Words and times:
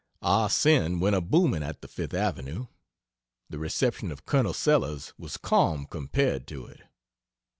"Ah 0.23 0.47
Sin" 0.47 0.99
went 0.99 1.15
a 1.15 1.21
booming 1.21 1.61
at 1.61 1.81
the 1.83 1.87
Fifth 1.87 2.15
Avenue. 2.15 2.65
The 3.51 3.59
reception 3.59 4.11
of 4.11 4.25
Col. 4.25 4.51
Sellers 4.51 5.13
was 5.19 5.37
calm 5.37 5.85
compared 5.85 6.47
to 6.47 6.65
it. 6.65 6.81